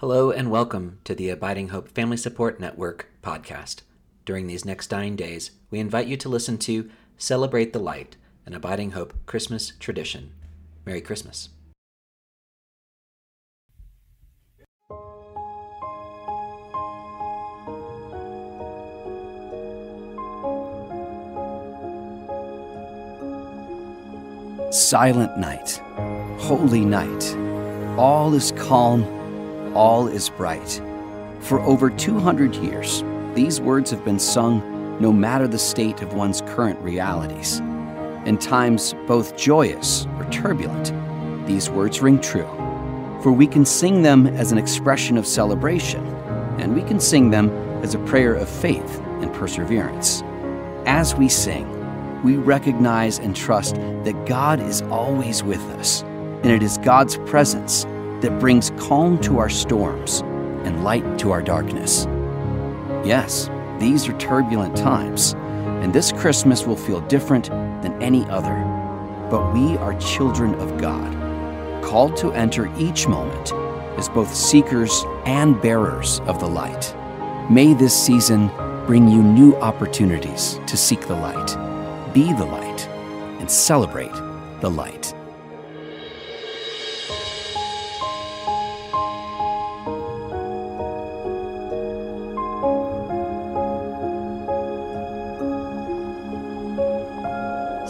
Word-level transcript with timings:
Hello 0.00 0.30
and 0.30 0.50
welcome 0.50 0.98
to 1.04 1.14
the 1.14 1.28
Abiding 1.28 1.68
Hope 1.68 1.86
Family 1.86 2.16
Support 2.16 2.58
Network 2.58 3.10
podcast. 3.22 3.82
During 4.24 4.46
these 4.46 4.64
next 4.64 4.90
nine 4.90 5.14
days, 5.14 5.50
we 5.70 5.78
invite 5.78 6.06
you 6.06 6.16
to 6.16 6.28
listen 6.30 6.56
to 6.56 6.88
Celebrate 7.18 7.74
the 7.74 7.80
Light, 7.80 8.16
an 8.46 8.54
Abiding 8.54 8.92
Hope 8.92 9.12
Christmas 9.26 9.74
tradition. 9.78 10.32
Merry 10.86 11.02
Christmas. 11.02 11.50
Silent 24.70 25.36
night, 25.36 25.72
holy 26.38 26.86
night, 26.86 27.36
all 27.98 28.32
is 28.32 28.52
calm, 28.52 29.19
all 29.74 30.08
is 30.08 30.28
bright. 30.30 30.80
For 31.40 31.60
over 31.60 31.90
200 31.90 32.54
years, 32.56 33.02
these 33.34 33.60
words 33.60 33.90
have 33.90 34.04
been 34.04 34.18
sung 34.18 34.98
no 35.00 35.12
matter 35.12 35.48
the 35.48 35.58
state 35.58 36.02
of 36.02 36.12
one's 36.12 36.42
current 36.42 36.78
realities. 36.80 37.60
In 38.26 38.36
times 38.38 38.94
both 39.06 39.36
joyous 39.36 40.06
or 40.18 40.24
turbulent, 40.30 40.92
these 41.46 41.70
words 41.70 42.02
ring 42.02 42.20
true. 42.20 42.48
For 43.22 43.32
we 43.32 43.46
can 43.46 43.64
sing 43.64 44.02
them 44.02 44.26
as 44.26 44.52
an 44.52 44.58
expression 44.58 45.16
of 45.16 45.26
celebration, 45.26 46.06
and 46.58 46.74
we 46.74 46.82
can 46.82 47.00
sing 47.00 47.30
them 47.30 47.50
as 47.82 47.94
a 47.94 47.98
prayer 48.00 48.34
of 48.34 48.48
faith 48.48 49.00
and 49.20 49.32
perseverance. 49.32 50.22
As 50.86 51.14
we 51.14 51.28
sing, 51.28 51.66
we 52.22 52.36
recognize 52.36 53.18
and 53.18 53.34
trust 53.34 53.76
that 53.76 54.26
God 54.26 54.60
is 54.60 54.82
always 54.82 55.42
with 55.42 55.62
us, 55.78 56.02
and 56.02 56.46
it 56.46 56.62
is 56.62 56.78
God's 56.78 57.16
presence 57.18 57.86
that 58.20 58.38
brings 58.38 58.70
calm 58.78 59.18
to 59.20 59.38
our 59.38 59.48
storms 59.48 60.20
and 60.64 60.84
light 60.84 61.18
to 61.18 61.30
our 61.30 61.42
darkness. 61.42 62.06
Yes, 63.04 63.48
these 63.78 64.08
are 64.08 64.18
turbulent 64.18 64.76
times, 64.76 65.34
and 65.82 65.92
this 65.92 66.12
Christmas 66.12 66.66
will 66.66 66.76
feel 66.76 67.00
different 67.02 67.50
than 67.82 68.00
any 68.02 68.24
other. 68.26 68.56
But 69.30 69.52
we 69.54 69.76
are 69.78 69.94
children 69.98 70.54
of 70.56 70.80
God, 70.80 71.12
called 71.82 72.16
to 72.18 72.32
enter 72.32 72.70
each 72.78 73.08
moment 73.08 73.52
as 73.98 74.08
both 74.08 74.34
seekers 74.34 75.04
and 75.24 75.60
bearers 75.60 76.20
of 76.20 76.40
the 76.40 76.48
light. 76.48 76.94
May 77.50 77.74
this 77.74 77.94
season 77.94 78.48
bring 78.86 79.08
you 79.08 79.22
new 79.22 79.56
opportunities 79.56 80.60
to 80.66 80.76
seek 80.76 81.06
the 81.06 81.14
light 81.14 81.56
be 82.12 82.32
the 82.32 82.44
light, 82.44 82.88
and 83.38 83.50
celebrate 83.50 84.12
the 84.60 84.70
light. 84.70 85.14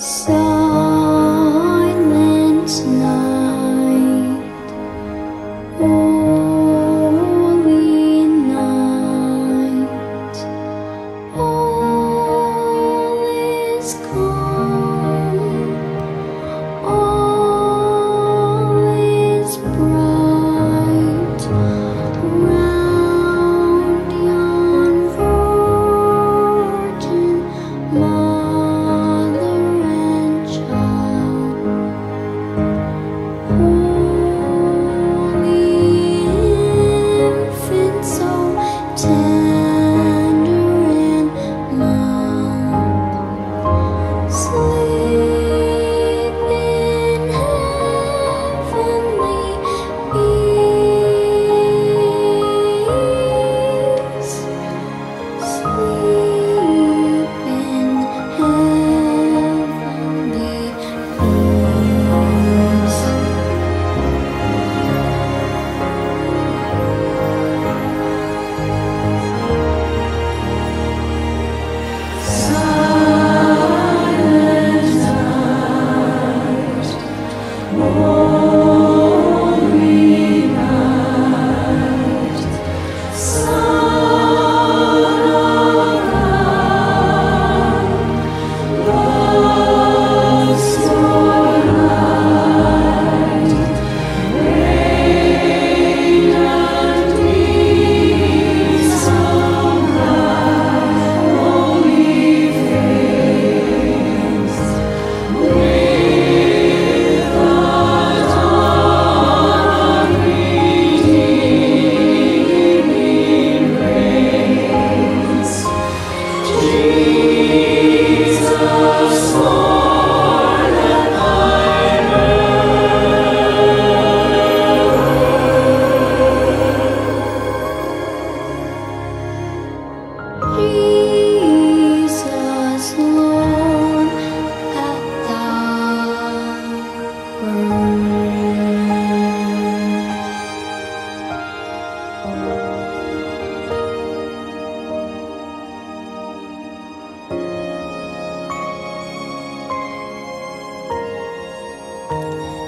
So 0.00 0.59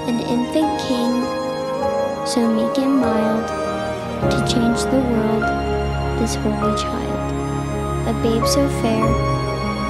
an 0.09 0.21
infant 0.21 0.81
king, 0.81 1.13
so 2.27 2.41
meek 2.49 2.77
and 2.79 2.97
mild, 2.99 3.49
to 4.31 4.39
change 4.53 4.83
the 4.91 5.01
world, 5.11 5.43
this 6.19 6.35
holy 6.35 6.77
child. 6.77 7.22
A 8.05 8.13
babe 8.21 8.45
so 8.45 8.69
fair, 8.83 9.05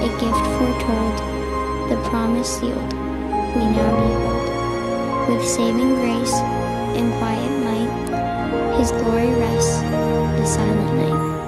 a 0.02 0.08
gift 0.20 0.44
foretold, 0.56 1.16
the 1.88 1.96
promise 2.10 2.58
sealed, 2.58 2.92
we 3.56 3.64
now 3.72 3.90
behold. 3.96 5.30
With 5.30 5.48
saving 5.48 5.94
grace 5.94 6.34
and 6.94 7.10
quiet 7.14 7.52
might, 7.64 8.78
his 8.78 8.92
glory 8.92 9.30
rests 9.40 9.80
the 9.80 10.44
silent 10.44 10.94
night. 10.96 11.41